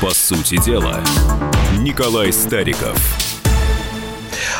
[0.00, 1.00] По сути дела,
[1.78, 2.98] Николай Стариков.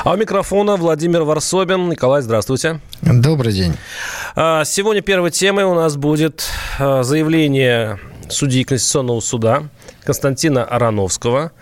[0.02, 1.90] А у микрофона Владимир Варсобин.
[1.90, 2.80] Николай, здравствуйте.
[3.02, 3.74] Добрый день.
[4.34, 8.00] А, сегодня первой темой у нас будет а, заявление
[8.30, 9.64] судьи Конституционного суда
[10.04, 11.52] Константина Ароновского,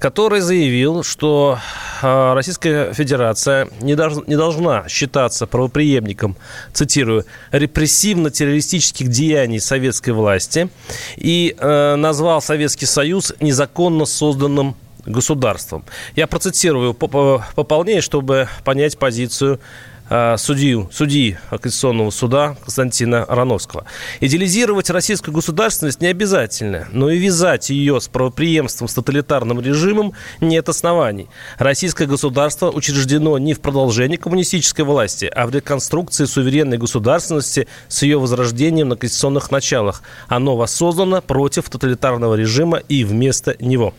[0.00, 1.58] который заявил, что
[2.02, 6.36] Российская Федерация не, должна, не должна считаться правоприемником,
[6.72, 10.68] цитирую, репрессивно-террористических деяний советской власти
[11.16, 15.84] и э, назвал Советский Союз незаконно созданным государством.
[16.16, 19.89] Я процитирую пополнее, чтобы понять позицию Э,
[20.38, 23.84] судью, судьи Конституционного суда Константина Рановского.
[24.20, 30.68] Идеализировать российскую государственность не обязательно, но и вязать ее с правоприемством с тоталитарным режимом нет
[30.68, 31.28] оснований.
[31.58, 38.18] Российское государство учреждено не в продолжении коммунистической власти, а в реконструкции суверенной государственности с ее
[38.18, 40.02] возрождением на конституционных началах.
[40.26, 43.94] Оно воссоздано против тоталитарного режима и вместо него.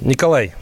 [0.00, 0.54] Николай,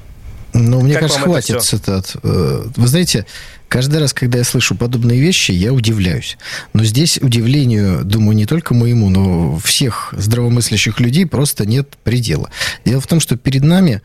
[0.52, 2.16] ну, мне кажется, хватит цитат.
[2.22, 3.26] Э, вы знаете,
[3.68, 6.38] Каждый раз, когда я слышу подобные вещи, я удивляюсь.
[6.72, 12.48] Но здесь удивлению, думаю, не только моему, но всех здравомыслящих людей просто нет предела.
[12.84, 14.02] Дело в том, что перед нами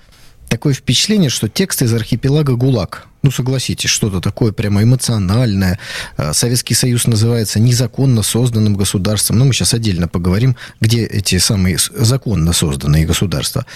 [0.50, 3.08] такое впечатление, что текст из архипелага ГУЛАГ.
[3.22, 5.78] Ну, согласитесь, что-то такое прямо эмоциональное.
[6.18, 9.38] А, Советский Союз называется незаконно созданным государством.
[9.38, 13.68] Но ну, мы сейчас отдельно поговорим, где эти самые законно созданные государства.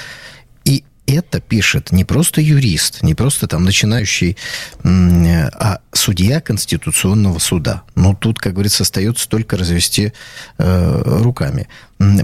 [1.07, 4.37] Это пишет не просто юрист, не просто там начинающий,
[4.83, 7.83] а судья Конституционного суда.
[7.95, 10.13] Ну, тут, как говорится, остается только развести
[10.57, 11.67] э, руками.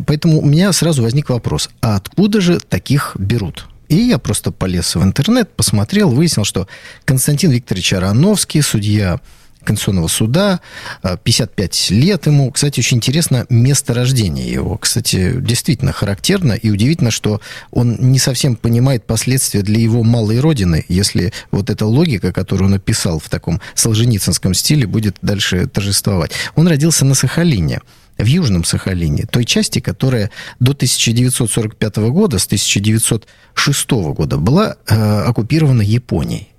[0.08, 3.68] Поэтому у меня сразу возник вопрос, а откуда же таких берут?
[3.88, 6.68] И я просто полез в интернет, посмотрел, выяснил, что
[7.06, 9.20] Константин Викторович Ароновский, судья
[9.64, 10.60] Конституционного суда,
[11.02, 12.52] 55 э, лет ему.
[12.52, 14.78] Кстати, очень интересно место рождения его.
[14.78, 20.86] Кстати, действительно характерно и удивительно, что он не совсем понимает последствия для его малой родины,
[20.88, 26.32] если вот эта логика, которую он написал в таком солженицынском стиле, будет дальше торжествовать.
[26.56, 27.82] Он родился на Сахалине
[28.18, 30.30] в Южном Сахалине, той части, которая
[30.60, 36.51] до 1945 года, с 1906 года была э, оккупирована Японией.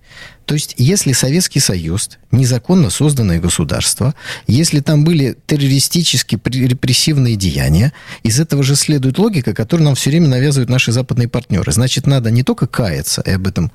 [0.53, 4.15] То есть, если Советский Союз незаконно созданное государство,
[4.47, 10.29] если там были террористические репрессивные деяния, из этого же следует логика, которую нам все время
[10.29, 11.73] навязывают наши западные партнеры.
[11.73, 13.73] Значит, надо не только каяться, и об этом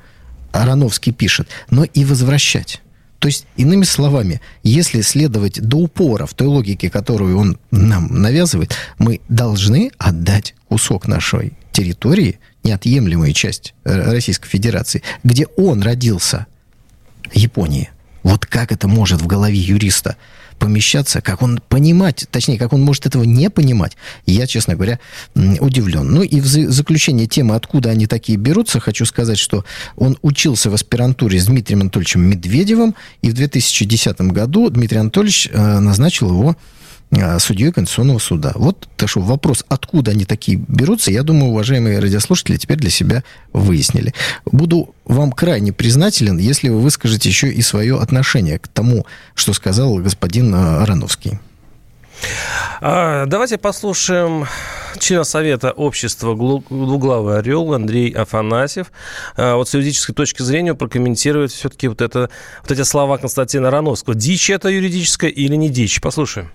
[0.51, 2.83] Ароновский пишет, но и возвращать.
[3.17, 8.75] То есть, иными словами, если следовать до упора в той логике, которую он нам навязывает,
[8.99, 16.45] мы должны отдать кусок нашей территории, неотъемлемую часть э, Российской Федерации, где он родился–
[17.33, 17.89] Японии.
[18.23, 20.17] Вот как это может в голове юриста
[20.57, 23.95] помещаться, как он понимать, точнее, как он может этого не понимать,
[24.25, 24.99] я, честно говоря,
[25.35, 26.11] удивлен.
[26.11, 30.73] Ну и в заключение темы, откуда они такие берутся, хочу сказать, что он учился в
[30.73, 36.57] аспирантуре с Дмитрием Анатольевичем Медведевым, и в 2010 году Дмитрий Анатольевич э, назначил его
[37.39, 38.51] судьей Конституционного суда.
[38.55, 43.23] Вот так что вопрос, откуда они такие берутся, я думаю, уважаемые радиослушатели теперь для себя
[43.53, 44.13] выяснили.
[44.45, 49.95] Буду вам крайне признателен, если вы выскажете еще и свое отношение к тому, что сказал
[49.97, 51.39] господин э, Ароновский.
[52.81, 54.47] А, давайте послушаем
[54.99, 58.91] члена Совета общества «Двуглавый орел» Андрей Афанасьев.
[59.35, 62.29] А, вот с юридической точки зрения прокомментирует все-таки вот, это,
[62.61, 64.15] вот эти слова Константина Ароновского.
[64.15, 66.01] Дичь это юридическая или не дичь?
[66.01, 66.49] Послушаем.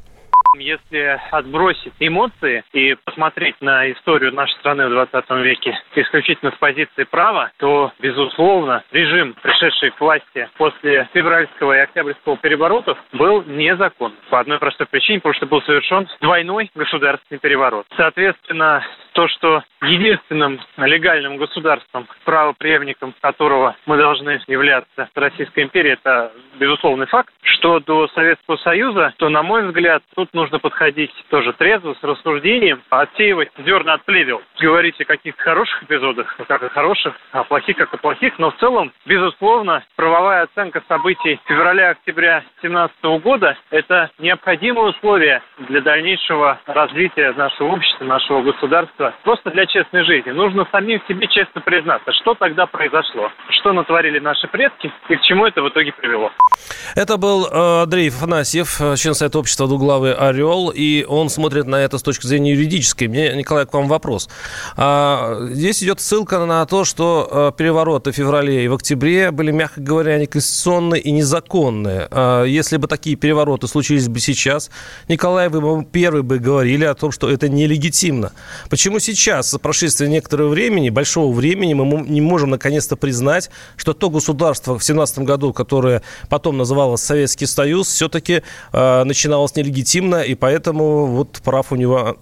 [0.54, 7.04] Если отбросить эмоции и посмотреть на историю нашей страны в 20 веке исключительно с позиции
[7.04, 14.18] права, то, безусловно, режим, пришедший к власти после февральского и октябрьского переворотов, был незаконным.
[14.30, 17.86] По одной простой причине, потому что был совершен двойной государственный переворот.
[17.96, 27.06] Соответственно, то, что единственным легальным государством, правопреемником которого мы должны являться Российской империи, это безусловный
[27.06, 27.32] факт.
[27.42, 32.82] Что до Советского Союза, то, на мой взгляд, тут нужно подходить тоже трезво, с рассуждением,
[32.90, 34.42] отсеивать зерна от плевел.
[34.60, 38.56] Говорить о каких-то хороших эпизодах, как о хороших, а плохих, как о плохих, но в
[38.56, 47.72] целом, безусловно, правовая оценка событий февраля-октября 2017 года– это необходимое условие для дальнейшего развития нашего
[47.74, 50.30] общества, нашего государства общества, просто для честной жизни.
[50.30, 55.46] Нужно самим себе честно признаться, что тогда произошло, что натворили наши предки и к чему
[55.46, 56.30] это в итоге привело.
[56.94, 60.70] Это был э, Андрей Фанасьев, член Совета общества «Двуглавый орел».
[60.74, 63.08] И он смотрит на это с точки зрения юридической.
[63.08, 64.28] Мне, Николай, к вам вопрос.
[64.76, 69.50] А, здесь идет ссылка на то, что а, перевороты в феврале и в октябре были,
[69.50, 72.08] мягко говоря, неконституционные и незаконные.
[72.10, 74.70] А, если бы такие перевороты случились бы сейчас,
[75.08, 78.32] Николай, вы бы первый бы говорили о том, что это нелегитимно.
[78.70, 84.10] Почему сейчас, за прошествие некоторого времени, большого времени, мы не можем наконец-то признать, что то
[84.10, 88.42] государство в 17 году, которое потом называлось Советский Союз, все-таки
[88.72, 92.16] э, начиналось нелегитимно, и поэтому вот прав у него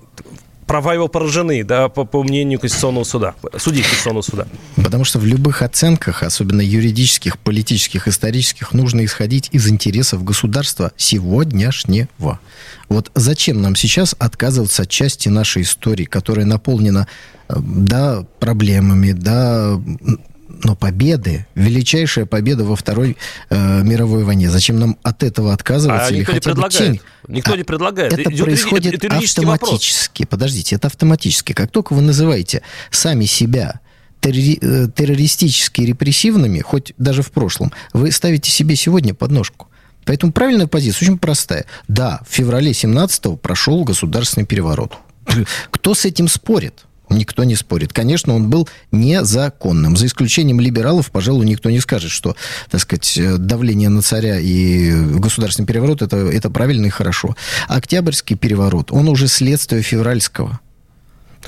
[0.70, 4.46] права его поражены, да, по, по мнению Конституционного суда, судей Конституционного суда.
[4.76, 12.38] Потому что в любых оценках, особенно юридических, политических, исторических, нужно исходить из интересов государства сегодняшнего.
[12.88, 17.08] Вот зачем нам сейчас отказываться от части нашей истории, которая наполнена
[17.48, 19.76] э, да, проблемами, да,
[20.64, 23.16] но победы, величайшая победа во Второй
[23.48, 24.50] э, мировой войне.
[24.50, 26.06] Зачем нам от этого отказываться?
[26.06, 26.92] А или никто хотя не предлагает.
[26.92, 27.00] Тень?
[27.28, 28.12] Никто а, не предлагает.
[28.12, 30.22] Это Идет происходит это, это автоматически.
[30.22, 30.30] Вопрос.
[30.30, 31.52] Подождите, это автоматически.
[31.52, 33.80] Как только вы называете сами себя
[34.20, 39.68] террори- э, террористически репрессивными, хоть даже в прошлом, вы ставите себе сегодня подножку.
[40.04, 41.66] Поэтому правильная позиция очень простая.
[41.88, 44.94] Да, в феврале 17-го прошел государственный переворот.
[45.70, 46.86] Кто с этим спорит?
[47.10, 47.92] Никто не спорит.
[47.92, 49.96] Конечно, он был незаконным.
[49.96, 52.36] За исключением либералов, пожалуй, никто не скажет, что,
[52.70, 57.36] так сказать, давление на царя и государственный переворот это, это правильно и хорошо.
[57.68, 60.60] Октябрьский переворот, он уже следствие февральского.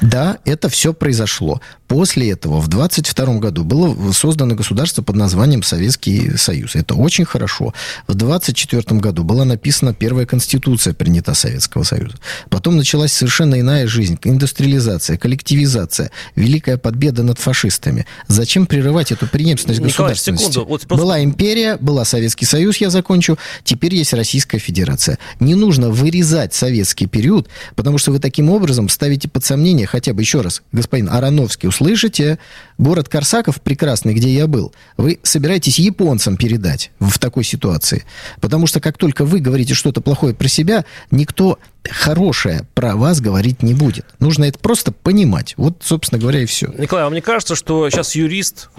[0.01, 1.61] Да, это все произошло.
[1.93, 6.75] После этого в 22 году было создано государство под названием Советский Союз.
[6.75, 7.75] Это очень хорошо.
[8.09, 12.15] В 24 году была написана первая конституция, принята Советского Союза.
[12.49, 14.19] Потом началась совершенно иная жизнь.
[14.25, 18.07] Индустриализация, коллективизация, великая победа над фашистами.
[18.27, 20.51] Зачем прерывать эту преемственность Николай, государственности?
[20.51, 20.71] Секунду.
[20.71, 21.05] Вот просто...
[21.05, 23.37] Была империя, была Советский Союз, я закончу.
[23.65, 25.19] Теперь есть Российская Федерация.
[25.41, 30.23] Не нужно вырезать советский период, потому что вы таким образом ставите под сомнение хотя бы
[30.23, 32.39] еще раз, господин Ароновский, услышите,
[32.83, 38.05] город Корсаков прекрасный, где я был, вы собираетесь японцам передать в такой ситуации.
[38.41, 41.59] Потому что как только вы говорите что-то плохое про себя, никто
[41.91, 44.07] хорошее про вас говорить не будет.
[44.21, 45.55] Нужно это просто понимать.
[45.57, 46.69] Вот, собственно говоря, и все.
[46.79, 48.71] Николай, а мне кажется, что сейчас юрист,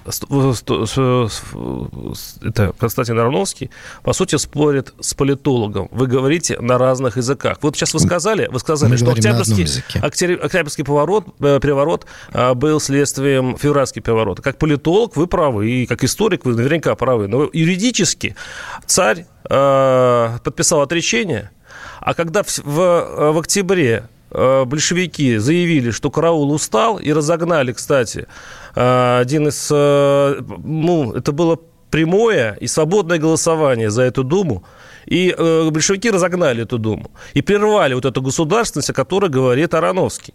[2.42, 3.70] это Константин Ароновский,
[4.04, 5.90] по сути, спорит с политологом.
[5.92, 7.58] Вы говорите на разных языках.
[7.62, 9.66] Вот сейчас вы сказали, вы сказали, Мы что октябрьский,
[10.36, 14.42] октябрьский поворот, э, переворот э, был следствием февральского переворота.
[14.42, 17.28] Как политолог вы правы, и как историк вы наверняка правы.
[17.28, 18.36] Но юридически
[18.86, 21.52] царь э, подписал отречение–
[22.04, 27.72] а когда в, в, э, в октябре э, большевики заявили, что караул устал, и разогнали,
[27.72, 28.28] кстати,
[28.76, 29.70] э, один из...
[29.70, 31.60] Ну, это было
[31.90, 34.64] прямое и свободное голосование за эту Думу,
[35.06, 35.34] и
[35.72, 40.34] большевики разогнали эту Думу и прервали вот эту государственность, о которой говорит Ароновский.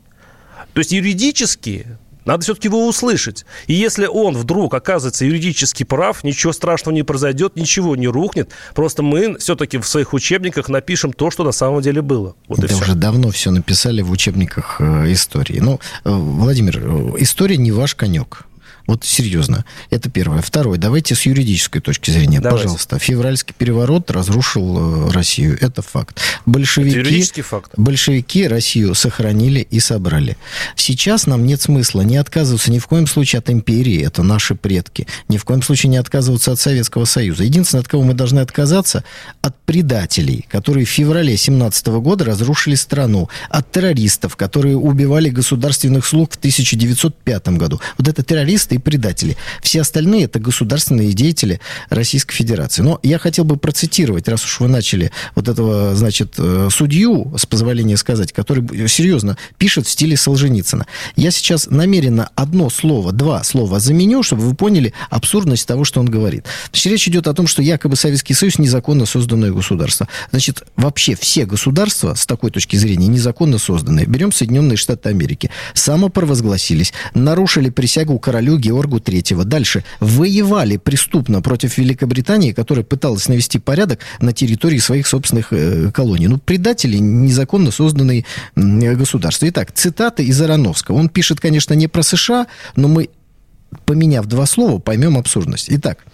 [0.72, 3.44] То есть юридически надо все-таки его услышать.
[3.66, 8.50] И если он вдруг оказывается юридически прав, ничего страшного не произойдет, ничего не рухнет.
[8.74, 12.34] Просто мы все-таки в своих учебниках напишем то, что на самом деле было.
[12.48, 15.60] Вот да уже давно все написали в учебниках э, истории.
[15.60, 18.47] Ну, э, Владимир, э, история не ваш конек.
[18.88, 19.66] Вот серьезно.
[19.90, 20.40] Это первое.
[20.40, 20.78] Второе.
[20.78, 22.40] Давайте с юридической точки зрения.
[22.40, 22.64] Давайте.
[22.64, 22.98] Пожалуйста.
[22.98, 25.58] Февральский переворот разрушил э, Россию.
[25.60, 26.18] Это факт.
[26.46, 27.72] Большевики, это юридический факт.
[27.76, 30.38] Большевики Россию сохранили и собрали.
[30.74, 34.02] Сейчас нам нет смысла не отказываться ни в коем случае от империи.
[34.02, 35.06] Это наши предки.
[35.28, 37.44] Ни в коем случае не отказываться от Советского Союза.
[37.44, 39.04] Единственное, от кого мы должны отказаться,
[39.42, 43.28] от предателей, которые в феврале 17 года разрушили страну.
[43.50, 47.82] От террористов, которые убивали государственных слуг в 1905 году.
[47.98, 49.36] Вот это террористы и предатели.
[49.62, 52.82] Все остальные это государственные деятели Российской Федерации.
[52.82, 57.46] Но я хотел бы процитировать, раз уж вы начали вот этого, значит, э, судью, с
[57.46, 60.86] позволения сказать, который серьезно пишет в стиле Солженицына.
[61.16, 66.06] Я сейчас намеренно одно слово, два слова заменю, чтобы вы поняли абсурдность того, что он
[66.06, 66.44] говорит.
[66.70, 70.08] Значит, речь идет о том, что якобы Советский Союз незаконно созданное государство.
[70.30, 74.06] Значит, вообще все государства с такой точки зрения незаконно созданные.
[74.06, 75.50] Берем Соединенные Штаты Америки.
[75.74, 79.44] Самопровозгласились, нарушили присягу королю Георгу III.
[79.44, 79.84] Дальше.
[80.00, 86.28] Воевали преступно против Великобритании, которая пыталась навести порядок на территории своих собственных э, колоний.
[86.28, 88.24] Ну, предатели незаконно созданные
[88.56, 89.48] э, государства.
[89.48, 90.96] Итак, цитаты из Ароновского.
[90.96, 92.46] Он пишет, конечно, не про США,
[92.76, 93.08] но мы
[93.84, 95.66] поменяв два слова, поймем абсурдность.
[95.68, 96.04] Итак,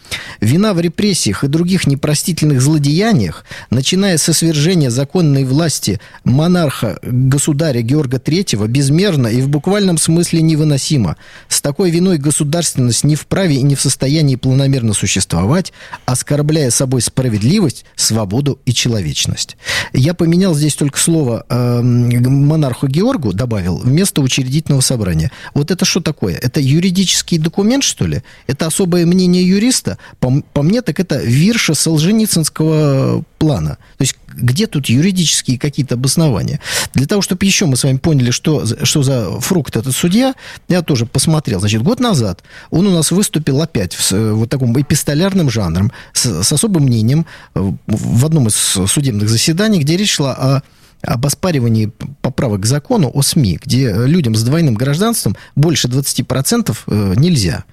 [0.41, 8.17] вина в репрессиях и других непростительных злодеяниях, начиная со свержения законной власти монарха государя Георга
[8.17, 11.17] III, безмерно и в буквальном смысле невыносима.
[11.49, 15.73] С такой виной государственность не вправе и не в состоянии планомерно существовать,
[16.07, 19.57] оскорбляя собой справедливость, свободу и человечность.
[19.93, 25.31] Я поменял здесь только слово э, монарху Георгу, добавил, вместо учредительного собрания.
[25.55, 26.35] Вот это что такое?
[26.35, 28.23] Это юридический документ, что ли?
[28.47, 29.99] Это особое мнение юриста?
[30.19, 33.79] По, по мне, так это вирша Солженицынского плана.
[33.99, 36.61] То есть где тут юридические какие-то обоснования?
[36.95, 40.35] Для того, чтобы еще мы с вами поняли, что, что за фрукт этот судья,
[40.69, 41.61] я тоже посмотрел.
[41.61, 46.53] Значит, год назад он у нас выступил опять в, вот таком эпистолярным жанром, с, с
[46.53, 50.63] особым мнением в одном из судебных заседаний, где речь шла о
[51.07, 51.93] об оспаривании
[52.23, 57.65] поправок к закону о СМИ, где людям с двойным гражданством больше 20% э, нельзя.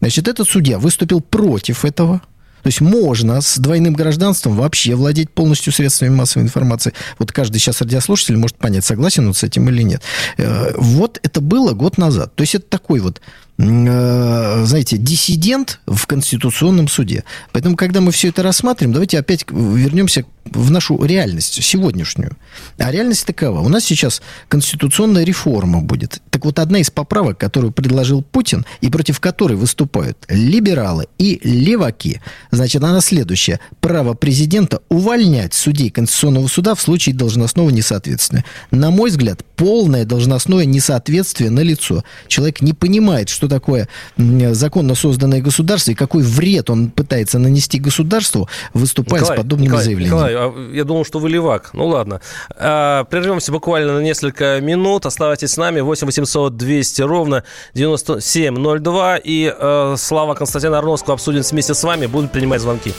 [0.00, 2.22] Значит, этот судья выступил против этого.
[2.62, 6.92] То есть можно с двойным гражданством вообще владеть полностью средствами массовой информации.
[7.18, 10.02] Вот каждый сейчас радиослушатель может понять, согласен он с этим или нет.
[10.36, 12.34] Э, вот это было год назад.
[12.34, 13.20] То есть это такой вот
[13.60, 17.24] знаете, диссидент в Конституционном суде.
[17.52, 22.36] Поэтому, когда мы все это рассматриваем, давайте опять вернемся в нашу реальность, сегодняшнюю.
[22.78, 23.60] А реальность такова.
[23.60, 26.22] У нас сейчас конституционная реформа будет.
[26.30, 32.20] Так вот, одна из поправок, которую предложил Путин, и против которой выступают либералы и леваки,
[32.50, 33.60] значит, она следующая.
[33.80, 38.44] Право президента увольнять судей Конституционного суда в случае должностного несоответствия.
[38.70, 42.04] На мой взгляд, полное должностное несоответствие на лицо.
[42.26, 48.48] Человек не понимает, что такое законно созданное государство и какой вред он пытается нанести государству,
[48.72, 50.14] выступая Николай, с подобными Николай, заявлениями.
[50.14, 51.70] Николай, а я думал, что вы левак.
[51.74, 52.20] Ну ладно.
[52.56, 55.06] А, прервемся буквально на несколько минут.
[55.06, 55.80] Оставайтесь с нами.
[55.80, 59.18] 8 800 200 ровно 9702.
[59.18, 62.06] И э, Слава Константина Арновского обсудим вместе с вами.
[62.06, 62.94] Будут принимать звонки.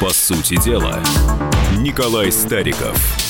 [0.00, 0.98] По сути дела,
[1.76, 3.29] Николай Стариков.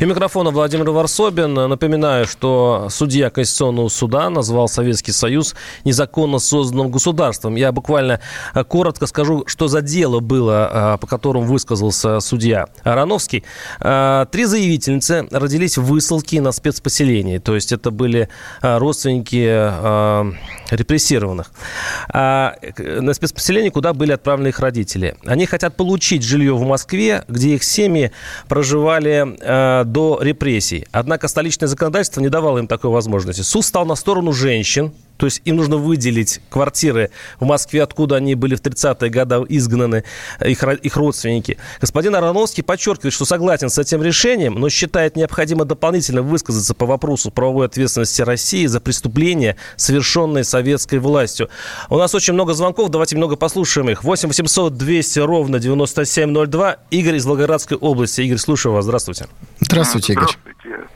[0.00, 1.54] И микрофона Владимир Варсобин.
[1.54, 7.54] Напоминаю, что судья Конституционного суда назвал Советский Союз незаконно созданным государством.
[7.54, 8.18] Я буквально
[8.54, 13.44] э, коротко скажу, что за дело было, э, по которому высказался судья Ароновский.
[13.80, 17.38] Э, три заявительницы родились в высылке на спецпоселении.
[17.38, 18.28] То есть это были
[18.62, 19.44] родственники
[20.74, 21.52] репрессированных.
[22.12, 22.54] На
[23.12, 25.16] спецпоселение, куда были отправлены их родители.
[25.24, 28.10] Они хотят получить жилье в Москве, где их семьи
[28.48, 30.86] проживали до репрессий.
[30.92, 33.42] Однако столичное законодательство не давало им такой возможности.
[33.42, 38.34] Суд стал на сторону женщин, то есть им нужно выделить квартиры в Москве, откуда они
[38.34, 40.04] были в 30-е годы изгнаны,
[40.44, 41.58] их, их родственники.
[41.80, 47.30] Господин Ароновский подчеркивает, что согласен с этим решением, но считает необходимо дополнительно высказаться по вопросу
[47.30, 51.48] правовой ответственности России за преступления, совершенные советской властью.
[51.90, 54.04] У нас очень много звонков, давайте много послушаем их.
[54.04, 56.76] 8 800 200 ровно 9702.
[56.90, 58.20] Игорь из Волгоградской области.
[58.22, 58.84] Игорь, слушаю вас.
[58.84, 59.26] Здравствуйте.
[59.60, 60.24] Здравствуйте, Игорь.
[60.24, 60.88] Здравствуйте.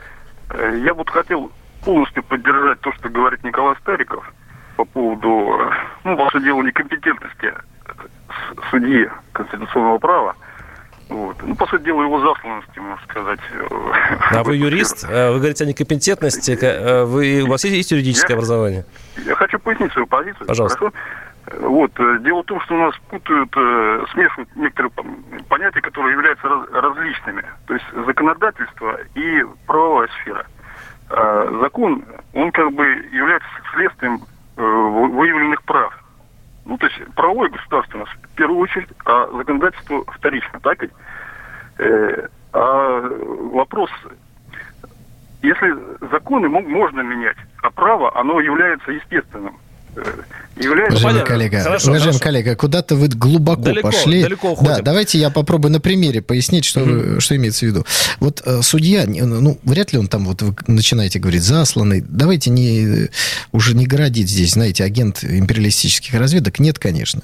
[0.51, 1.51] Э, я вот хотел
[1.85, 4.31] полностью поддержать то, что говорит Николай Стариков
[4.77, 5.71] по поводу, э,
[6.05, 7.53] ну, ваше дело некомпетентности
[8.71, 10.37] судьи конституционного права.
[11.09, 11.37] Вот.
[11.43, 13.41] Ну, по сути дела, его засланности, можно сказать.
[14.31, 15.07] А вы юрист?
[15.09, 17.05] Э, вы говорите о некомпетентности.
[17.05, 18.85] Вы, у вас есть юридическое я, образование?
[19.25, 20.47] Я хочу пояснить свою позицию.
[20.47, 20.79] Пожалуйста.
[20.79, 20.95] Хорошо?
[21.61, 21.93] Вот.
[22.21, 23.51] Дело в том, что у нас путают,
[24.13, 24.93] смешивают некоторые
[25.49, 27.43] понятия, которые являются различными.
[27.67, 30.47] То есть законодательство и правовая сфера.
[31.11, 34.21] А закон, он как бы является следствием
[34.57, 35.93] э, выявленных прав.
[36.67, 40.93] Ну, то есть правовое государство у нас в первую очередь, а законодательство вторично, так ведь?
[41.79, 43.01] Э, а
[43.53, 43.91] вопрос,
[45.43, 45.75] если
[46.11, 49.57] законы можно менять, а право, оно является естественным.
[49.97, 50.03] Э,
[50.57, 50.99] является...
[50.99, 52.25] Уважаемый коллега, хорошо, уважаемый хорошо.
[52.25, 54.23] коллега, куда-то вы глубоко далеко, пошли.
[54.23, 54.73] Далеко уходим.
[54.73, 57.21] Да, давайте я попробую на примере пояснить, что, mm-hmm.
[57.21, 57.87] что имеется в виду.
[58.21, 62.05] Вот э, судья, ну, вряд ли он там, вот вы начинаете говорить, засланный.
[62.07, 63.09] Давайте не,
[63.53, 66.59] уже не городить здесь, знаете, агент империалистических разведок.
[66.59, 67.23] Нет, конечно.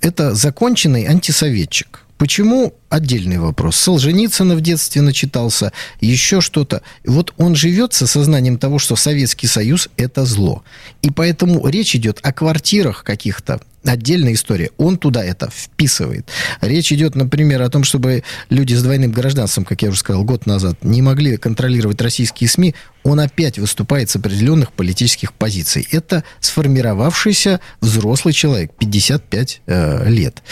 [0.00, 2.00] Это законченный антисоветчик.
[2.16, 3.76] Почему отдельный вопрос.
[3.76, 6.82] Солженицына в детстве начитался, еще что-то.
[7.06, 10.62] Вот он живет со сознанием того, что Советский Союз– это зло.
[11.00, 14.70] И поэтому речь идет о квартирах каких-то, отдельная история.
[14.76, 16.28] Он туда это вписывает.
[16.60, 20.46] Речь идет, например, о том, чтобы люди с двойным гражданством, как я уже сказал, год
[20.46, 22.74] назад, не могли контролировать российские СМИ.
[23.02, 25.86] Он опять выступает с определенных политических позиций.
[25.90, 30.42] Это сформировавшийся взрослый человек, 55 э, лет.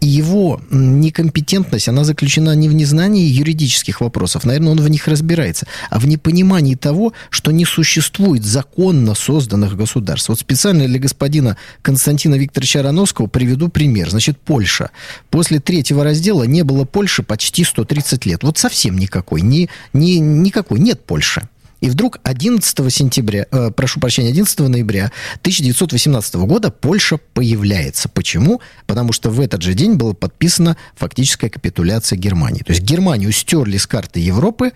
[0.00, 5.66] И его некомпетентность, она заключена не в незнании юридических вопросов, наверное, он в них разбирается,
[5.90, 10.28] а в непонимании того, что не существует законно созданных государств.
[10.28, 14.10] Вот специально для господина Константина Викторовича Ароновского приведу пример.
[14.10, 14.90] Значит, Польша.
[15.30, 18.42] После третьего раздела не было Польши почти 130 лет.
[18.42, 19.42] Вот совсем никакой.
[19.42, 20.78] Ни, ни, никакой.
[20.78, 21.48] Нет Польши.
[21.80, 28.08] И вдруг 11 сентября, э, прошу прощения, 11 ноября 1918 года Польша появляется.
[28.08, 28.60] Почему?
[28.86, 32.62] Потому что в этот же день была подписана фактическая капитуляция Германии.
[32.62, 34.72] То есть Германию стерли с карты Европы,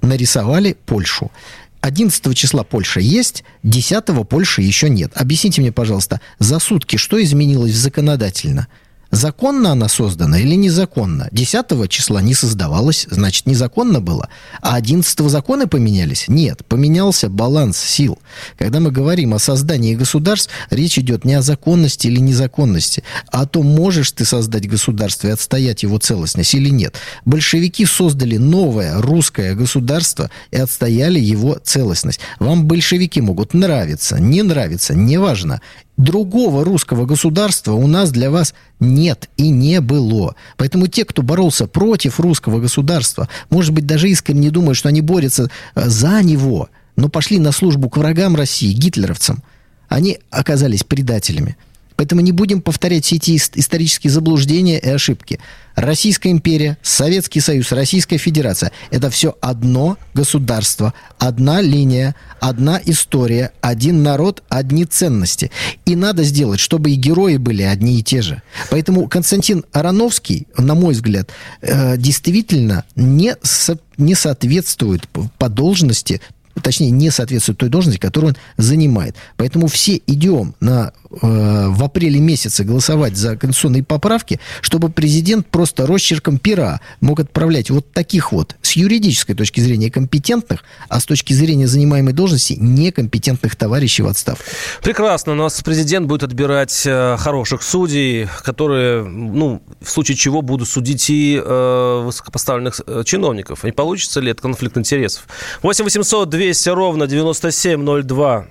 [0.00, 1.32] нарисовали Польшу.
[1.80, 5.12] 11 числа Польша есть, 10 Польши еще нет.
[5.14, 8.68] Объясните мне, пожалуйста, за сутки что изменилось законодательно?
[9.14, 11.28] Законно она создана или незаконно?
[11.30, 14.28] 10 числа не создавалась, значит, незаконно было.
[14.60, 16.24] А 11 законы поменялись?
[16.26, 18.18] Нет, поменялся баланс сил.
[18.58, 23.46] Когда мы говорим о создании государств, речь идет не о законности или незаконности, а о
[23.46, 26.96] том, можешь ты создать государство и отстоять его целостность или нет.
[27.24, 32.18] Большевики создали новое русское государство и отстояли его целостность.
[32.40, 35.60] Вам большевики могут нравиться, не нравиться, неважно.
[35.96, 40.34] Другого русского государства у нас для вас нет и не было.
[40.56, 45.50] Поэтому те, кто боролся против русского государства, может быть, даже искренне думают, что они борются
[45.74, 49.42] э, за него, но пошли на службу к врагам России, гитлеровцам,
[49.88, 51.56] они оказались предателями.
[51.96, 55.38] Поэтому не будем повторять все эти исторические заблуждения и ошибки.
[55.76, 64.02] Российская империя, Советский Союз, Российская Федерация– это все одно государство, одна линия, одна история, один
[64.02, 65.50] народ, одни ценности.
[65.84, 68.42] И надо сделать, чтобы и герои были одни и те же.
[68.70, 76.20] Поэтому Константин Ароновский, на мой взгляд, э, действительно не, со, не соответствует по должности
[76.62, 79.16] точнее, не соответствует той должности, которую он занимает.
[79.36, 85.86] Поэтому все идем на, э, в апреле месяце голосовать за конституционные поправки, чтобы президент просто
[85.86, 91.32] росчерком пера мог отправлять вот таких вот, с юридической точки зрения, компетентных, а с точки
[91.32, 94.44] зрения занимаемой должности, некомпетентных товарищей в отставку.
[94.82, 95.32] Прекрасно.
[95.32, 101.10] У нас президент будет отбирать э, хороших судей, которые, ну, в случае чего будут судить
[101.10, 103.64] и э, высокопоставленных э, чиновников.
[103.64, 105.26] Не получится ли это конфликт интересов?
[105.62, 108.46] 8 800 200 200 ровно 9702.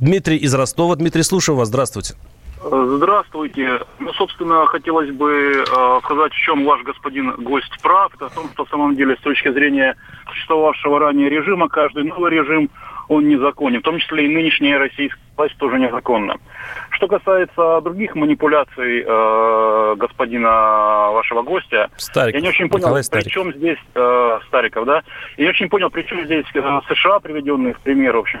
[0.00, 0.96] Дмитрий из Ростова.
[0.96, 1.68] Дмитрий, слушаю вас.
[1.68, 2.14] Здравствуйте.
[2.62, 3.80] Здравствуйте.
[3.98, 8.14] Ну, собственно, хотелось бы э, сказать, в чем ваш господин гость прав.
[8.14, 9.94] Это о том, что в самом деле с точки зрения
[10.28, 12.70] существовавшего ранее режима, каждый новый режим,
[13.08, 13.80] он незаконен.
[13.80, 16.36] В том числе и нынешняя российская власть тоже незаконна.
[16.90, 22.34] Что касается других манипуляций э, господина вашего гостя, Стариков.
[22.34, 25.02] я не очень понял, при чем здесь э, Стариков, да?
[25.36, 28.40] Я не очень понял, при чем здесь э, США, приведенные в пример, в общем.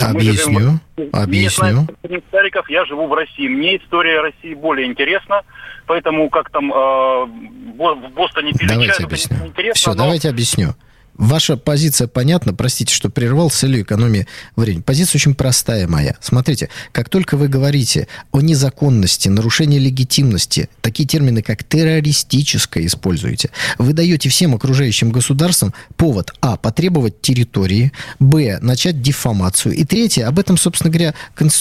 [0.00, 0.80] Объясню.
[0.96, 1.10] Живем...
[1.12, 1.86] Объясню.
[2.02, 3.48] Мне Стариков, я живу в России.
[3.48, 5.42] Мне история России более интересна,
[5.86, 9.36] поэтому как там э, в Бостоне пили Давайте чай, объясню.
[9.74, 9.96] Все, но...
[9.96, 10.74] давайте объясню.
[11.14, 14.82] Ваша позиция понятна, простите, что прервал с целью экономии времени.
[14.82, 16.16] Позиция очень простая моя.
[16.20, 23.92] Смотрите, как только вы говорите о незаконности, нарушении легитимности, такие термины, как террористическое используете, вы
[23.92, 30.56] даете всем окружающим государствам повод, а, потребовать территории, б, начать дефамацию, и третье, об этом,
[30.56, 31.14] собственно говоря,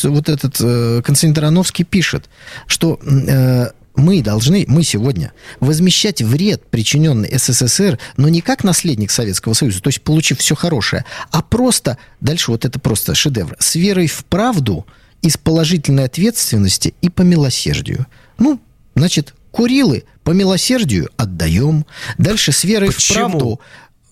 [0.03, 2.29] вот этот э, Константин Тарановский пишет,
[2.67, 9.53] что э, мы должны, мы сегодня, возмещать вред, причиненный СССР, но не как наследник Советского
[9.53, 14.07] Союза, то есть получив все хорошее, а просто, дальше вот это просто шедевр, с верой
[14.07, 14.85] в правду,
[15.21, 18.07] из положительной ответственности и по милосердию.
[18.39, 18.59] Ну,
[18.95, 21.85] значит, Курилы по милосердию отдаем.
[22.17, 23.27] Дальше с верой Почему?
[23.27, 23.59] в правду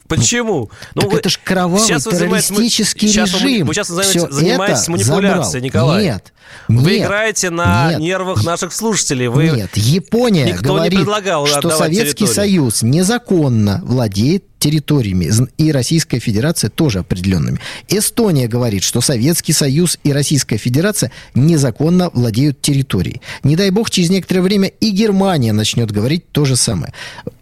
[0.10, 0.72] Почему?
[0.95, 3.67] Ну, так вы, это же кровавый сейчас террористический сейчас режим.
[3.67, 6.04] Вы, сейчас занимаетесь, занимаетесь манипуляцией, Николай.
[6.04, 6.34] Нет.
[6.67, 9.28] Вы нет, играете на нет, нервах наших слушателей.
[9.28, 9.50] Вы...
[9.50, 12.34] Нет, Япония Никто говорит, не предлагал что Советский территорию.
[12.36, 17.60] Союз незаконно владеет территориями, и Российская Федерация тоже определенными.
[17.88, 23.22] Эстония говорит, что Советский Союз и Российская Федерация незаконно владеют территорией.
[23.43, 26.93] Не дай бог, через некоторое время и Германия начнет говорить то же самое.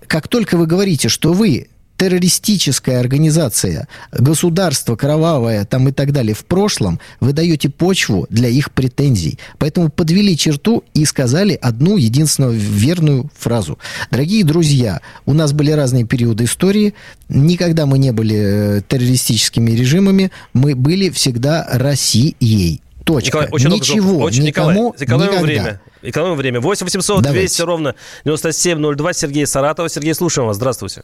[0.08, 6.46] Как только вы говорите, что вы террористическая организация, государство кровавое там и так далее в
[6.46, 9.40] прошлом, вы даете почву для их претензий.
[9.58, 13.80] Поэтому подвели черту и сказали одну единственную верную фразу.
[14.12, 16.94] Дорогие друзья, у нас были разные периоды истории,
[17.30, 22.82] никогда мы не были э, террористическими режимами, мы были всегда Россией.
[23.04, 23.28] Точка.
[23.28, 25.82] Николай, очень Ничего, очень, никому, Николай, экономим время.
[26.02, 26.60] Экономим время.
[26.60, 27.48] 8 800 Давайте.
[27.48, 29.14] 200 ровно 9702.
[29.14, 29.90] Сергей Саратов.
[29.90, 30.58] Сергей, слушаем вас.
[30.58, 31.04] Здравствуйте.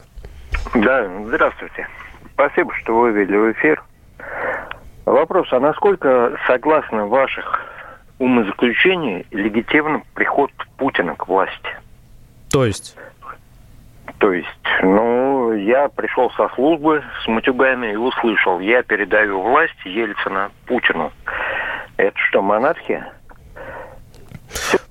[0.74, 1.86] Да, здравствуйте.
[2.34, 3.82] Спасибо, что вы вывели в эфир.
[5.06, 7.62] Вопрос, а насколько согласно ваших
[8.18, 11.78] умозаключений легитимен приход Путина к власти?
[12.50, 12.96] То есть?
[14.18, 14.48] То есть,
[14.82, 21.12] ну, я пришел со службы с матюгами и услышал, я передаю власть Ельцина Путину.
[21.96, 23.13] Это что, монархия?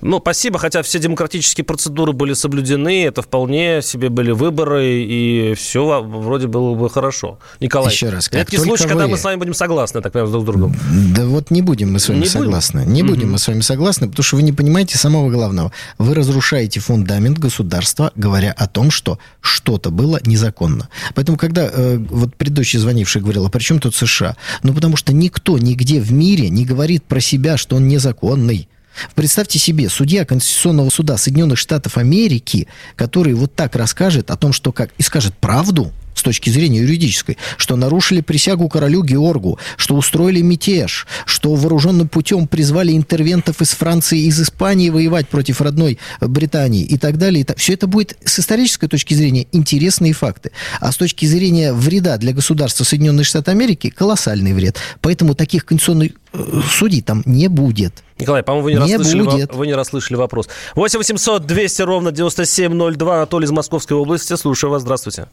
[0.01, 6.03] Ну, спасибо, хотя все демократические процедуры были соблюдены, это вполне себе были выборы, и все
[6.03, 7.39] вроде было бы хорошо.
[7.61, 8.89] Николай, Еще раз, как редкий случай, вы...
[8.89, 10.75] когда мы с вами будем согласны, так прямо друг с другом.
[11.15, 12.81] Да вот не будем мы с вами не согласны.
[12.81, 12.93] Будем?
[12.93, 15.71] Не будем мы с вами согласны, потому что вы не понимаете самого главного.
[15.97, 20.89] Вы разрушаете фундамент государства, говоря о том, что что-то было незаконно.
[21.15, 24.35] Поэтому, когда э, вот предыдущий звонивший говорил, а при чем тут США?
[24.63, 28.67] Ну, потому что никто нигде в мире не говорит про себя, что он незаконный.
[29.15, 34.71] Представьте себе, судья Конституционного суда Соединенных Штатов Америки, который вот так расскажет о том, что
[34.71, 40.41] как, и скажет правду, с точки зрения юридической, что нарушили присягу королю Георгу, что устроили
[40.41, 46.83] мятеж, что вооруженным путем призвали интервентов из Франции и из Испании воевать против родной Британии
[46.83, 47.41] и так далее.
[47.41, 47.57] И так.
[47.57, 50.51] Все это будет с исторической точки зрения интересные факты.
[50.79, 54.77] А с точки зрения вреда для государства Соединенных Штатов Америки колоссальный вред.
[55.01, 58.03] Поэтому таких конституционных э, судей там не будет.
[58.19, 60.47] Николай, по-моему, вы не, не расслышали, вы не расслышали вопрос.
[60.75, 63.15] 8 800 200 ровно 9702.
[63.15, 64.35] Анатолий из Московской области.
[64.35, 64.81] Слушаю вас.
[64.83, 65.27] Здравствуйте.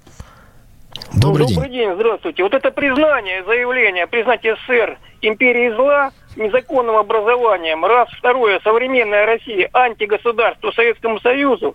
[1.15, 1.89] Добрый, добрый день.
[1.89, 2.43] день, здравствуйте.
[2.45, 10.71] Вот это признание, заявление, признать СССР империей зла, незаконным образованием, раз, второе, современная Россия антигосударство
[10.71, 11.75] Советскому Союзу,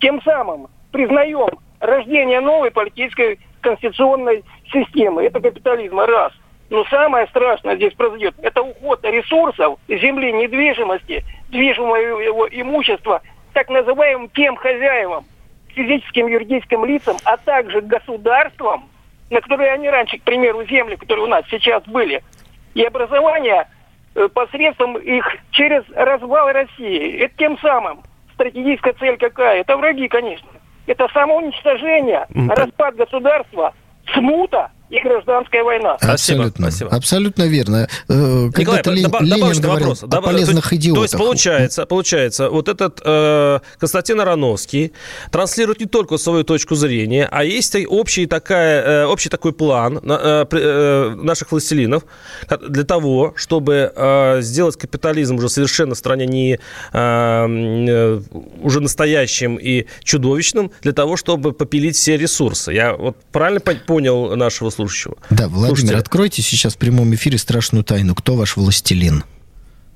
[0.00, 5.24] тем самым признаем рождение новой политической конституционной системы.
[5.24, 6.32] Это капитализм, раз.
[6.68, 13.22] Но самое страшное здесь произойдет, это уход ресурсов, земли, недвижимости, движимого имущества,
[13.54, 15.24] так называемым тем хозяевам,
[15.78, 18.88] физическим юридическим лицам, а также государствам,
[19.30, 22.22] на которые они раньше, к примеру, земли, которые у нас сейчас были,
[22.74, 23.68] и образование
[24.14, 27.18] э, посредством их через развал России.
[27.20, 28.02] Это тем самым
[28.34, 29.60] стратегическая цель какая?
[29.60, 30.48] Это враги, конечно.
[30.86, 33.74] Это самоуничтожение, распад государства,
[34.14, 35.96] смута, и гражданская война.
[36.00, 36.90] Абсолютно, Спасибо.
[36.90, 37.88] абсолютно верно.
[38.08, 40.02] Э, когда-то Лен, добав, Ленин говорил вопрос.
[40.02, 41.00] о полезных то, идиотах.
[41.00, 44.92] То есть получается, получается, вот этот э, Константин Ароновский
[45.30, 50.46] транслирует не только свою точку зрения, а есть общий, такая, э, общий такой план э,
[50.50, 52.04] э, наших властелинов
[52.68, 56.58] для того, чтобы э, сделать капитализм уже совершенно в стране не э,
[56.92, 58.20] э,
[58.62, 62.72] уже настоящим и чудовищным, для того, чтобы попилить все ресурсы.
[62.72, 65.16] Я вот правильно понял нашего слушающего.
[65.30, 68.14] Да, Владимир, Слушайте, откройте сейчас в прямом эфире страшную тайну.
[68.14, 69.24] Кто ваш властелин?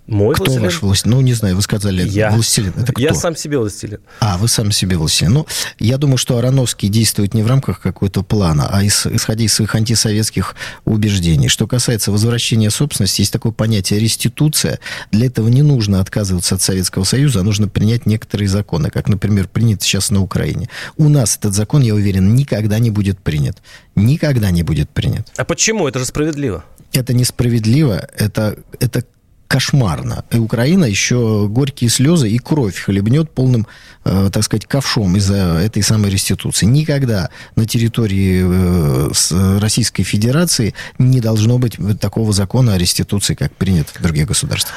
[0.08, 0.64] Мой кто властелин?
[0.64, 1.16] ваш властелин?
[1.16, 2.30] Ну, не знаю, вы сказали я.
[2.30, 2.74] властелин.
[2.76, 3.00] Это кто?
[3.00, 4.00] Я сам себе властелин.
[4.20, 5.32] А, вы сам себе властелин.
[5.32, 5.46] Ну,
[5.78, 9.74] я думаю, что Ароновский действует не в рамках какого-то плана, а из, исходя из своих
[9.74, 11.48] антисоветских убеждений.
[11.48, 14.80] Что касается возвращения собственности, есть такое понятие реституция.
[15.12, 19.46] Для этого не нужно отказываться от Советского Союза, а нужно принять некоторые законы, как, например,
[19.46, 20.68] принят сейчас на Украине.
[20.96, 23.58] У нас этот закон, я уверен, никогда не будет принят.
[23.94, 25.28] Никогда не будет принят.
[25.36, 25.86] А почему?
[25.86, 26.64] Это же справедливо.
[26.92, 28.08] Это несправедливо.
[28.16, 29.04] Это, это
[29.52, 30.24] кошмарно.
[30.30, 33.66] И Украина еще горькие слезы и кровь хлебнет полным,
[34.04, 36.64] э, так сказать, ковшом из-за этой самой реституции.
[36.64, 43.88] Никогда на территории э, Российской Федерации не должно быть такого закона о реституции, как принят
[43.88, 44.74] в других государствах.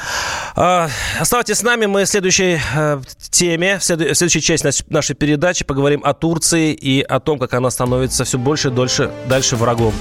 [0.54, 1.86] А, оставайтесь с нами.
[1.86, 7.18] Мы в следующей э, теме, в следующей части нашей передачи поговорим о Турции и о
[7.20, 9.94] том, как она становится все больше и дольше, дальше врагом.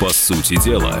[0.00, 1.00] По сути дела.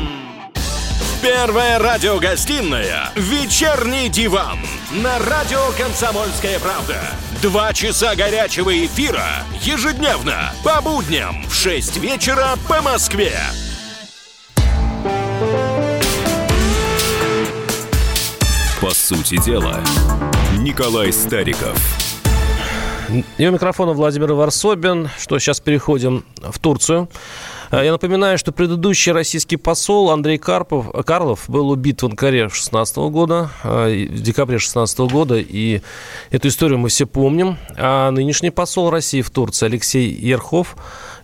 [1.21, 4.57] Первая радиогостинная «Вечерний диван»
[4.91, 6.99] на радио «Комсомольская правда».
[7.43, 9.27] Два часа горячего эфира
[9.61, 13.33] ежедневно по будням в 6 вечера по Москве.
[18.81, 19.79] По сути дела,
[20.57, 21.77] Николай Стариков.
[23.37, 27.09] И у микрофона Владимир Варсобин, что сейчас переходим в Турцию.
[27.71, 32.97] Э, я напоминаю, что предыдущий российский посол Андрей Карпов, Карлов был убит в Анкаре 16
[33.09, 35.81] года, э, в декабре 16 года, и
[36.29, 37.57] эту историю мы все помним.
[37.77, 40.75] А нынешний посол России в Турции Алексей Ерхов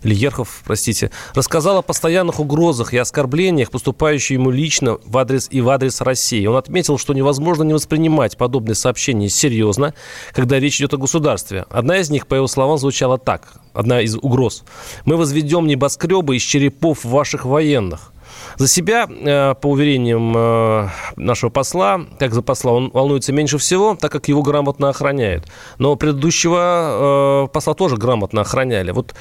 [0.02, 5.60] или Ерхов, простите, рассказал о постоянных угрозах и оскорблениях, поступающих ему лично в адрес и
[5.60, 6.46] в адрес России.
[6.46, 9.94] Он отметил, что невозможно не воспринимать подобные сообщения серьезно,
[10.32, 11.66] когда речь идет о государстве.
[11.70, 14.64] Одна из них, по его словам, звучала так, одна из угроз.
[15.04, 18.12] «Мы возведем небоскребы из черепов ваших военных».
[18.56, 23.96] За себя, э, по уверениям э, нашего посла, как за посла, он волнуется меньше всего,
[23.96, 25.46] так как его грамотно охраняют.
[25.78, 28.90] Но предыдущего э, посла тоже грамотно охраняли.
[28.90, 29.14] Вот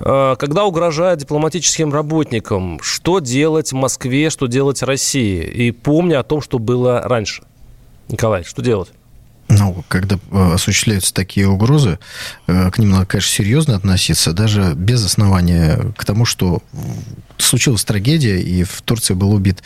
[0.00, 5.42] когда угрожают дипломатическим работникам, что делать Москве, что делать России?
[5.42, 7.42] И помня о том, что было раньше.
[8.08, 8.90] Николай, что делать?
[9.50, 11.98] Ну, когда э, осуществляются такие угрозы,
[12.46, 16.62] э, к ним надо, конечно, серьезно относиться, даже без основания к тому, что
[17.36, 19.64] случилась трагедия, и в Турции был убит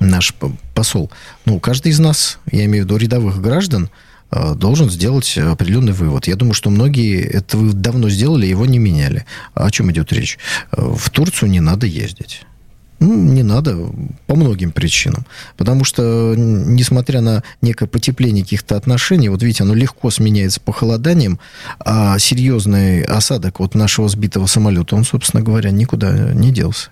[0.00, 0.34] наш
[0.74, 1.10] посол.
[1.44, 6.26] Ну, каждый из нас, я имею в виду рядовых граждан, Э, должен сделать определенный вывод.
[6.26, 9.24] Я думаю, что многие это давно сделали, его не меняли.
[9.54, 10.38] О чем идет речь?
[10.72, 12.42] Э, в Турцию не надо ездить.
[12.98, 13.76] Ну, не надо
[14.26, 15.26] по многим причинам.
[15.56, 21.38] Потому что, несмотря на некое потепление каких-то отношений, вот видите, оно легко сменяется похолоданием,
[21.78, 26.88] а серьезный осадок от нашего сбитого самолета, он, собственно говоря, никуда не делся.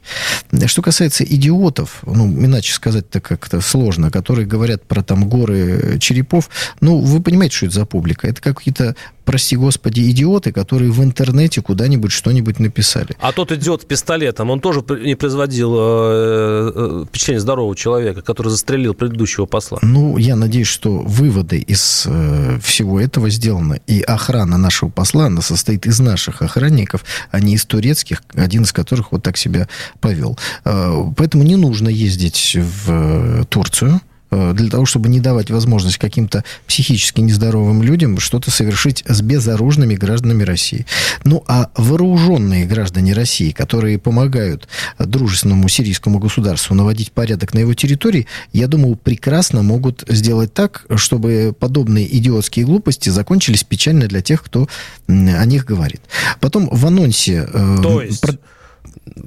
[0.66, 6.98] Что касается идиотов, ну, иначе сказать-то как-то сложно, которые говорят про там горы черепов, ну,
[6.98, 8.28] вы понимаете, что это за публика?
[8.28, 13.16] Это какие-то прости господи, идиоты, которые в интернете куда-нибудь что-нибудь написали.
[13.20, 18.48] А тот идиот с пистолетом, он тоже не производил э, э, впечатление здорового человека, который
[18.48, 19.78] застрелил предыдущего посла?
[19.82, 23.80] Ну, я надеюсь, что выводы из э, всего этого сделаны.
[23.86, 28.72] И охрана нашего посла, она состоит из наших охранников, а не из турецких, один из
[28.72, 29.68] которых вот так себя
[30.00, 30.38] повел.
[30.64, 34.13] Поэтому не нужно ездить в Турцию Э,
[34.54, 40.42] для того, чтобы не давать возможность каким-то психически нездоровым людям что-то совершить с безоружными гражданами
[40.42, 40.86] России.
[41.24, 44.68] Ну, а вооруженные граждане России, которые помогают
[44.98, 51.54] дружественному сирийскому государству наводить порядок на его территории, я думаю, прекрасно могут сделать так, чтобы
[51.58, 54.68] подобные идиотские глупости закончились печально для тех, кто
[55.06, 56.00] о них говорит.
[56.40, 57.48] Потом в анонсе...
[57.52, 58.20] Э, То есть...
[58.20, 58.38] Про...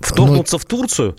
[0.02, 0.60] Вторгнуться Но...
[0.60, 1.18] в Турцию?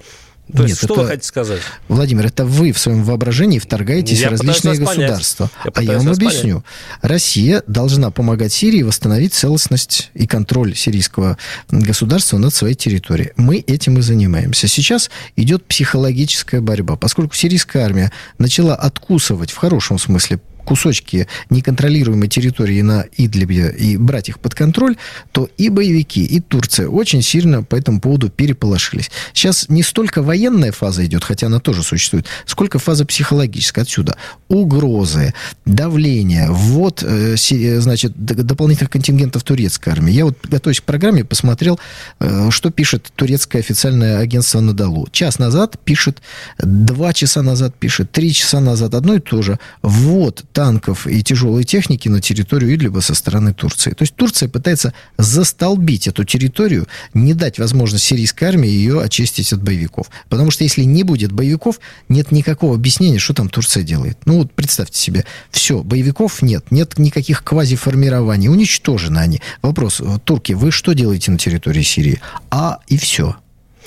[0.52, 1.02] То Нет, есть, что это...
[1.02, 1.60] вы хотите сказать?
[1.88, 5.50] Владимир, это вы в своем воображении вторгаетесь я в различные государства.
[5.64, 6.62] Я а я вам объясню.
[6.62, 6.64] Понять.
[7.02, 11.36] Россия должна помогать Сирии восстановить целостность и контроль сирийского
[11.70, 13.32] государства над своей территорией.
[13.36, 14.68] Мы этим и занимаемся.
[14.68, 16.96] Сейчас идет психологическая борьба.
[16.96, 24.28] Поскольку сирийская армия начала откусывать, в хорошем смысле, кусочки неконтролируемой территории на Идлибе и брать
[24.28, 24.96] их под контроль,
[25.32, 29.10] то и боевики, и Турция очень сильно по этому поводу переполошились.
[29.32, 33.84] Сейчас не столько военная фаза идет, хотя она тоже существует, сколько фаза психологическая.
[33.84, 35.32] Отсюда угрозы,
[35.64, 37.36] давление, ввод, э,
[37.80, 40.12] значит, дополнительных контингентов турецкой армии.
[40.12, 41.80] Я вот, готовясь к программе, посмотрел,
[42.20, 45.08] э, что пишет турецкое официальное агентство Надалу.
[45.12, 46.20] Час назад пишет,
[46.58, 49.58] два часа назад пишет, три часа назад одно и то же.
[49.80, 53.92] Ввод танков и тяжелой техники на территорию Идлиба со стороны Турции.
[53.92, 59.62] То есть Турция пытается застолбить эту территорию, не дать возможность сирийской армии ее очистить от
[59.62, 60.10] боевиков.
[60.28, 64.18] Потому что если не будет боевиков, нет никакого объяснения, что там Турция делает.
[64.24, 69.40] Ну вот представьте себе, все, боевиков нет, нет никаких квазиформирований, уничтожены они.
[69.62, 72.20] Вопрос, турки, вы что делаете на территории Сирии?
[72.50, 73.36] А и все.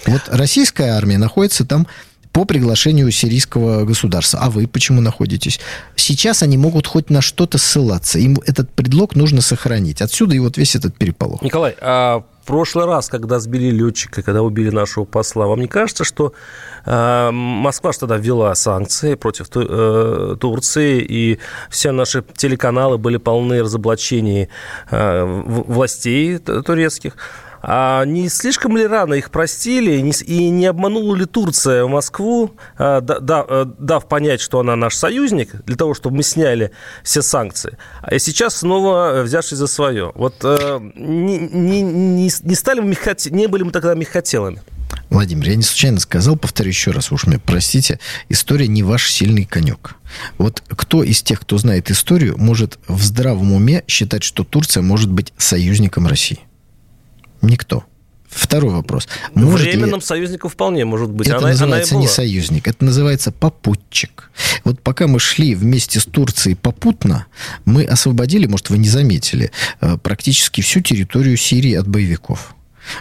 [0.05, 1.85] Вот российская армия находится там
[2.31, 4.39] по приглашению сирийского государства.
[4.41, 5.59] А вы почему находитесь?
[5.95, 8.19] Сейчас они могут хоть на что-то ссылаться.
[8.19, 10.01] Им этот предлог нужно сохранить.
[10.01, 11.41] Отсюда и вот весь этот переполох.
[11.41, 16.03] Николай, а в прошлый раз, когда сбили летчика, когда убили нашего посла, вам не кажется,
[16.03, 16.33] что
[16.85, 21.39] э, Москва же тогда ввела санкции против ту, э, Турции, и
[21.69, 24.49] все наши телеканалы были полны разоблачений
[24.89, 27.15] э, властей турецких?
[27.63, 29.91] А не слишком ли рано их простили
[30.25, 35.75] и не обманула ли Турция Москву, а, э, дав понять, что она наш союзник, для
[35.75, 36.71] того, чтобы мы сняли
[37.03, 40.11] все санкции, а сейчас снова взявшись за свое?
[40.15, 43.25] Вот э, не, не, не, стали мы мягкот...
[43.27, 44.61] не были мы тогда мягкотелами?
[45.09, 49.45] Владимир, я не случайно сказал, повторю еще раз, уж мне простите, история не ваш сильный
[49.45, 49.95] конек.
[50.37, 55.11] Вот кто из тех, кто знает историю, может в здравом уме считать, что Турция может
[55.11, 56.39] быть союзником России?
[57.41, 57.83] Никто.
[58.31, 59.09] Второй вопрос.
[59.33, 60.05] Может Временным ли...
[60.05, 61.27] союзником вполне может быть.
[61.27, 64.31] Это она, называется она не союзник, это называется попутчик.
[64.63, 67.27] Вот пока мы шли вместе с Турцией попутно,
[67.65, 69.51] мы освободили, может, вы не заметили,
[69.81, 72.55] э, практически всю территорию Сирии от боевиков.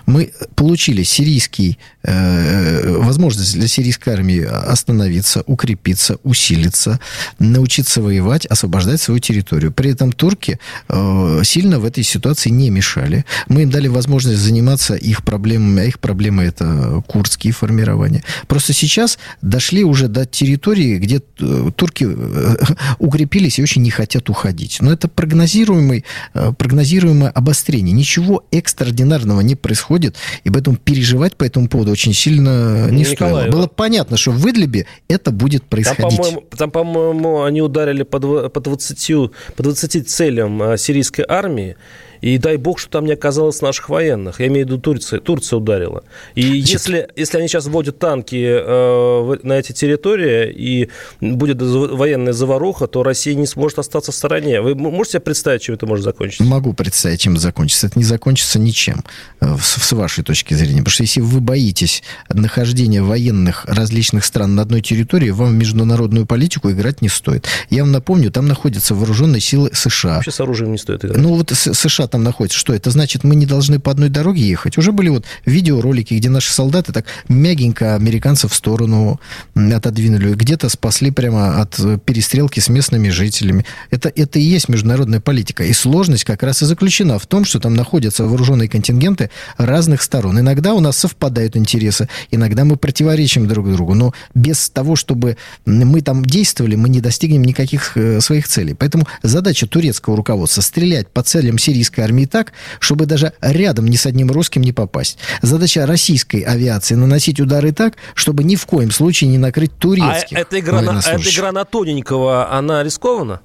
[0.07, 7.01] Мы получили сирийский, э, возможность для сирийской армии остановиться, укрепиться, усилиться,
[7.39, 9.73] научиться воевать, освобождать свою территорию.
[9.73, 13.25] При этом турки э, сильно в этой ситуации не мешали.
[13.49, 18.23] Мы им дали возможность заниматься их проблемами, а их проблемы это курдские формирования.
[18.47, 22.57] Просто сейчас дошли уже до территории, где э, турки э,
[22.99, 24.79] укрепились и очень не хотят уходить.
[24.81, 27.95] Но это прогнозируемый, э, прогнозируемое обострение.
[27.95, 33.39] Ничего экстраординарного не происходит происходит, и поэтому переживать по этому поводу очень сильно не Николаева.
[33.41, 33.53] стоило.
[33.53, 36.21] Было понятно, что в Идлибе это будет происходить.
[36.57, 41.77] Там, по-моему, по-моему они ударили по 20, по 20 целям а, сирийской армии,
[42.21, 44.41] и дай бог, что там не оказалось наших военных.
[44.41, 45.21] Я имею в виду Турция.
[45.21, 46.05] Турция ударила.
[46.35, 50.89] И если, если они сейчас вводят танки э, на эти территории, и
[51.21, 54.61] будет военная заваруха, то Россия не сможет остаться в стороне.
[54.61, 56.45] Вы можете себе представить, чем это может закончиться?
[56.45, 57.87] Могу представить, чем закончится.
[57.87, 59.05] Это не закончится ничем,
[59.41, 60.79] э, с вашей точки зрения.
[60.79, 66.27] Потому что если вы боитесь нахождения военных различных стран на одной территории, вам в международную
[66.27, 67.47] политику играть не стоит.
[67.71, 70.17] Я вам напомню, там находятся вооруженные силы США.
[70.17, 71.17] Вообще с оружием не стоит играть.
[71.17, 72.59] Ну вот США там находится.
[72.59, 73.25] Что это значит?
[73.25, 74.79] Мы не должны по одной дороге ехать.
[74.79, 79.21] Уже были вот видеоролики, где наши солдаты так мягенько американцев в сторону
[79.55, 83.65] отодвинули, где-то спасли прямо от перестрелки с местными жителями.
[83.91, 85.65] Это, это и есть международная политика.
[85.65, 90.39] И сложность как раз и заключена в том, что там находятся вооруженные контингенты разных сторон.
[90.39, 93.95] Иногда у нас совпадают интересы, иногда мы противоречим друг другу.
[93.95, 98.75] Но без того, чтобы мы там действовали, мы не достигнем никаких э, своих целей.
[98.75, 104.07] Поэтому задача турецкого руководства стрелять по целям сирийской армии так, чтобы даже рядом ни с
[104.07, 105.19] одним русским не попасть.
[105.43, 110.41] Задача российской авиации наносить удары так, чтобы ни в коем случае не накрыть турецких А
[110.41, 113.41] эта игра, на, эта игра на тоненького, она рискована?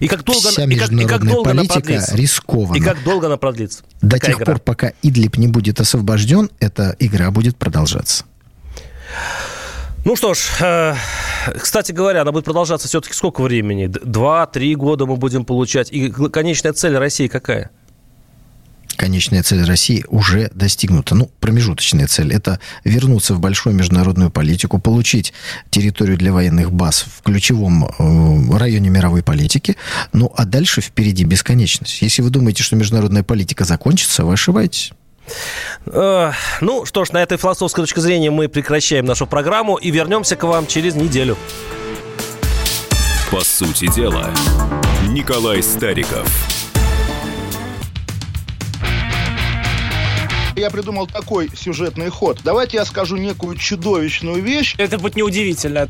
[0.00, 2.76] И как долго, Вся и как, и как долго политика рискована.
[2.76, 3.84] И как долго она продлится?
[4.02, 4.46] До тех игра?
[4.46, 8.24] пор, пока Идлиб не будет освобожден, эта игра будет продолжаться.
[10.06, 10.94] Ну что ж, э,
[11.58, 13.88] кстати говоря, она будет продолжаться все-таки сколько времени?
[13.88, 15.90] Два-три года мы будем получать.
[15.90, 17.70] И конечная цель России какая?
[18.96, 21.16] конечная цель России уже достигнута.
[21.16, 25.34] Ну, промежуточная цель– это вернуться в большую международную политику, получить
[25.70, 29.76] территорию для военных баз в ключевом э, районе мировой политики.
[30.12, 32.00] Ну, а дальше впереди бесконечность.
[32.00, 34.92] Если вы думаете, что международная политика закончится, вы ошибаетесь.
[35.86, 40.44] Ну что ж, на этой философской точке зрения мы прекращаем нашу программу и вернемся к
[40.44, 41.36] вам через неделю.
[43.30, 44.30] По сути дела,
[45.08, 46.28] Николай Стариков–
[50.56, 52.40] я придумал такой сюжетный ход.
[52.42, 54.74] Давайте я скажу некую чудовищную вещь.
[54.78, 55.86] Это будет неудивительно.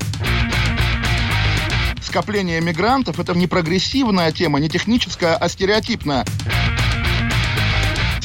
[2.03, 6.25] Скопление мигрантов– это не прогрессивная тема, не техническая, а стереотипная.